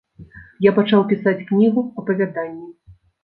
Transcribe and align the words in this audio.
Я 0.67 0.71
пачаў 0.77 1.03
пісаць 1.11 1.45
кнігу, 1.51 1.85
апавяданні. 2.05 2.69